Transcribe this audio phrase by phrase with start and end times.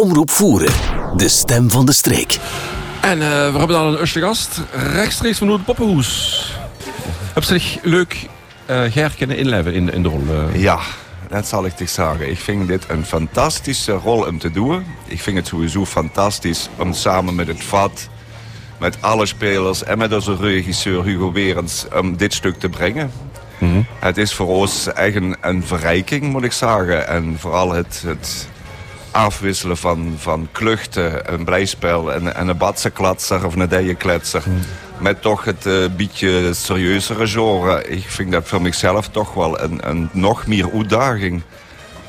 [0.00, 0.72] Omroep Voeren,
[1.16, 2.38] de stem van de streek.
[3.00, 6.52] En eh, we hebben dan een eerste gast, rechtstreeks van het Poppenhoes.
[7.34, 8.28] Heb zich leuk
[8.70, 10.22] uh, herkennen inleven in, in de rol?
[10.30, 10.62] Uh?
[10.62, 10.78] Ja,
[11.28, 12.30] dat zal ik toch zeggen.
[12.30, 14.84] Ik vind dit een fantastische rol om te doen.
[15.06, 18.08] Ik vind het sowieso fantastisch om samen met het VAT,
[18.78, 23.12] met alle spelers en met onze regisseur Hugo Werens om dit stuk te brengen.
[23.58, 23.86] Mm -hmm.
[23.98, 27.08] Het is voor ons echt een, een, verrijking, moet ik zeggen.
[27.08, 28.48] En vooral het, het
[29.10, 34.42] afwisselen van, van kluchten, een blijspel en, en een badsenklatser of een dijenkletser.
[34.46, 34.60] Mm.
[34.98, 37.88] Met toch het uh, beetje serieuzere genre.
[37.88, 41.42] Ik vind dat voor mezelf toch wel een, een nog meer uitdaging.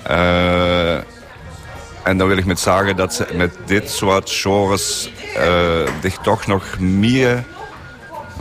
[0.09, 0.95] Uh,
[2.03, 5.43] en dan wil ik met zeggen dat ze met dit soort genres uh,
[6.01, 7.43] zich toch nog meer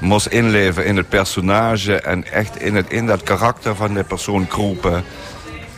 [0.01, 4.47] moest inleven in het personage en echt in, het, in dat karakter van de persoon
[4.47, 5.05] kroepen.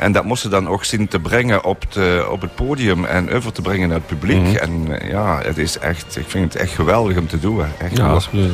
[0.02, 3.52] En dat moesten dan ook zien te brengen op, de, op het podium en over
[3.52, 4.38] te brengen naar het publiek.
[4.38, 4.90] Mm -hmm.
[4.92, 7.64] En ja, het is echt, ik vind het echt geweldig om te doen.
[7.78, 8.52] Echt ja, absoluut.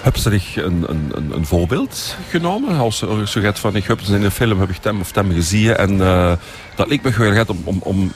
[0.00, 2.78] Heb ze zich een, een, een voorbeeld genomen?
[2.78, 3.00] Als
[3.32, 5.92] je gaat van, ik heb in een film heb ik hem of hem gezien en
[5.92, 6.32] uh,
[6.74, 8.12] dat leek me wel om, om, om,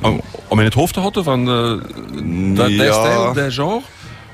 [0.00, 2.92] om, om in het hoofd te houden van uh, dat, ja.
[2.92, 3.80] stijl, dat genre?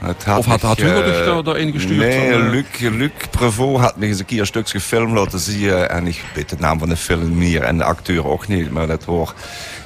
[0.02, 1.98] Had of had, had Hugo uh, daar, daarin gestuurd?
[1.98, 2.50] Nee, van, uh...
[2.50, 5.70] Luc, Luc Prevot had me eens een keer een stukje film laten zien.
[5.70, 8.70] En ik weet de naam van de film niet en de acteur ook niet.
[8.70, 9.32] Maar dat was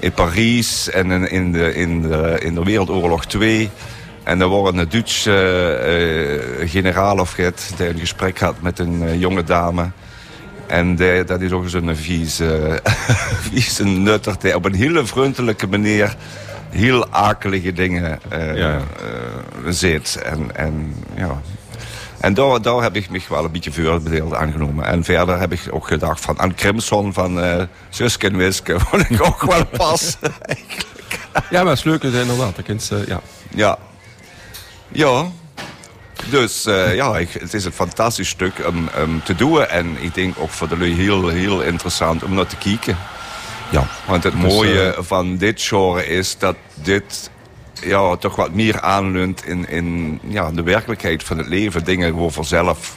[0.01, 3.71] in Parijs en in, in, de, in, de, in de Wereldoorlog 2.
[4.23, 5.31] En er was een Duitse
[6.61, 9.91] uh, generaal of het, die een gesprek had met een jonge dame.
[10.67, 12.81] En die, dat is ook een vieze,
[13.51, 16.17] vieze nutter die op een hele vriendelijke manier
[16.71, 18.77] heel akelige dingen uh, ja.
[18.77, 18.83] uh,
[19.69, 20.23] zit.
[20.25, 21.41] En, en, ja.
[22.21, 24.85] en daar, daar heb ik me wel een beetje voorbeeld aangenomen.
[24.85, 28.81] En verder heb ik ook gedacht van aan Crimson van uh, Suske en Wiske.
[28.81, 30.17] Vond ik ook wel pas.
[31.51, 32.57] ja, maar het is leuk inderdaad.
[32.57, 33.21] Dat ja.
[33.49, 33.79] ja.
[34.89, 35.27] Ja.
[36.31, 39.67] Dus uh, ja, ik, het is een fantastisch stuk om, um, te doen.
[39.67, 42.97] En ik denk ook voor de lui heel, heel interessant om naar te kijken.
[43.71, 45.03] Ja, want het dus, mooie uh...
[45.03, 47.31] van dit genre is dat dit
[47.83, 51.85] ja, toch wat meer aanleunt in, in ja, de werkelijkheid van het leven.
[51.85, 52.97] Dingen waar vanzelf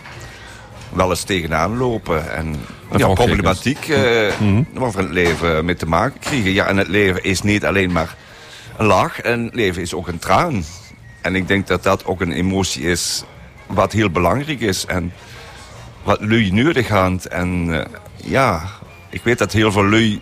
[0.89, 2.33] wel eens tegenaan lopen.
[2.33, 2.55] En
[2.97, 4.67] ja, problematiek uh, mm -hmm.
[4.73, 6.51] waar we het leven mee te maken krijgen.
[6.51, 8.15] Ja, en het leven is niet alleen maar
[8.77, 9.21] een lach.
[9.21, 10.63] En het leven is ook een traan.
[11.21, 13.23] En ik denk dat dat ook een emotie is
[13.67, 14.85] wat heel belangrijk is.
[14.85, 15.13] En
[16.03, 16.89] wat lui nodig.
[17.29, 17.81] En uh,
[18.15, 18.63] ja,
[19.09, 20.21] ik weet dat heel veel lui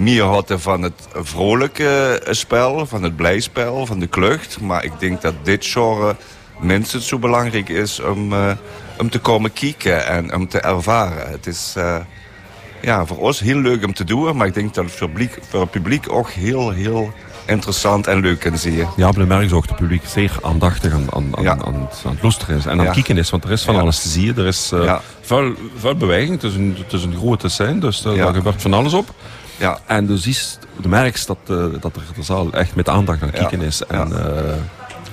[0.00, 4.60] meer hadden van het vrolijke spel, van het blijspel, van de klucht.
[4.60, 6.16] Maar ik denk dat dit genre
[6.60, 8.50] minstens zo belangrijk is om, uh,
[8.98, 11.30] om te komen kijken en om te ervaren.
[11.30, 11.96] Het is uh,
[12.82, 15.38] ja, voor ons heel leuk om te doen, maar ik denk dat het voor, publiek,
[15.48, 17.12] voor het publiek ook heel, heel
[17.46, 18.86] interessant en leuk kan zien.
[18.96, 21.50] Ja, maar merk je ook het publiek zeer aandachtig aan, aan, aan, ja.
[21.50, 22.92] aan, aan het luisteren is en aan het ja.
[22.92, 23.30] kijken is.
[23.30, 23.80] Want er is van ja.
[23.80, 24.36] alles te zien.
[24.36, 26.30] Er is uh, veel, veel beweging.
[26.30, 29.14] Het is een, het is een grote scène, dus daar gebeurt van alles op.
[29.60, 29.78] Ja.
[29.86, 33.28] En dus is, de merkst dat, uh, dat er de zaal echt met aandacht aan
[33.28, 33.82] het kijken is.
[33.82, 34.32] En, ja.
[34.34, 34.54] uh,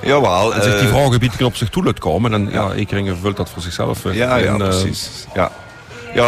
[0.01, 2.33] Jawel, en zich die vragengebieden op zich toe komen.
[2.33, 4.13] En ja, Ekeringen vult dat voor zichzelf.
[4.13, 5.09] Ja, ja, precies.
[5.33, 5.51] Ja,
[6.13, 6.27] ja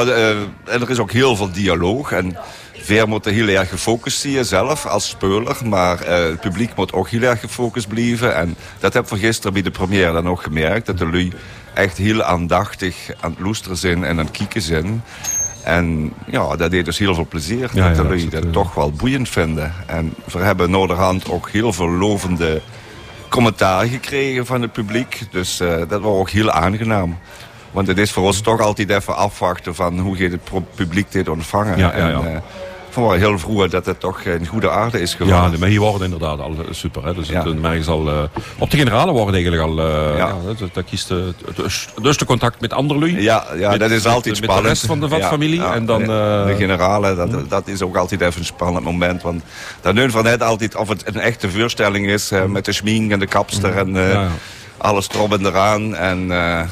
[0.66, 2.12] en er is ook heel veel dialoog.
[2.12, 2.38] En
[2.82, 5.58] Ver moet heel erg gefocust zijn zelf als speler.
[5.64, 8.36] Maar het publiek moet ook heel erg gefocust blijven.
[8.36, 10.86] En dat heb ik gisteren bij de première dan ook gemerkt.
[10.86, 11.34] Dat de lui
[11.74, 15.04] echt heel aandachtig aan het loesteren zijn en aan het kijken zijn.
[15.64, 17.70] En ja, dat deed dus heel veel plezier.
[17.74, 19.74] Ja, dat ja, jullie dat, toch wel boeiend vinden.
[19.86, 22.62] En we hebben noorderhand ook heel veel lovende
[23.30, 25.22] commentaar gekregen van het publiek.
[25.32, 27.18] Dus uh, dat was ook heel aangenaam.
[27.72, 31.30] Want het is voor ons toch altijd even afwachten van hoe gaat het publiek dit
[31.30, 31.78] ontvangen.
[31.78, 32.38] Ja, ja, en, uh,
[33.08, 35.52] heel vroeg dat het toch in goede aarde is geworden.
[35.52, 37.06] Ja, maar hier worden inderdaad al super.
[37.06, 37.14] Hè.
[37.14, 37.44] Dus ja.
[37.44, 38.24] het, merk al, uh,
[38.58, 39.80] op de generale worden eigenlijk al...
[39.80, 40.28] Uh, ja.
[40.28, 41.18] ja dat kiest uh,
[42.02, 43.22] dus de contact met andere lui.
[43.22, 44.48] Ja, ja met, dat is altijd met, spannend.
[44.48, 45.64] Met de rest van de vatfamilie.
[45.64, 49.22] En dan, de, de generale, dat, dat is ook altijd even een spannend moment.
[49.22, 49.44] Want
[49.82, 52.32] dan neemt van altijd of het een echte voorstelling is...
[52.48, 54.30] met de schmink en de kapster en...
[54.78, 55.96] Alles erop en eraan.
[55.96, 56.28] En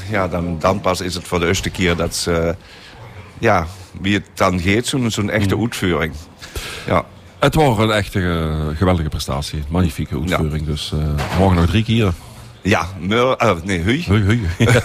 [0.10, 2.56] ja, dan, dan pas is het voor de eerste keer dat ze...
[3.40, 3.68] ja,
[4.02, 5.62] wie het dan geeft, zo'n zo'n echte mm.
[5.62, 6.14] uitvoering.
[6.88, 7.06] Ja.
[7.40, 9.64] Het was een echte uh, geweldige prestatie.
[9.70, 10.66] Magnifieke uitvoering.
[10.66, 10.72] Ja.
[10.72, 12.14] Dus uh, morgen nog drie keer.
[12.62, 13.84] Ja, meur, uh, nee,
[14.58, 14.82] ja.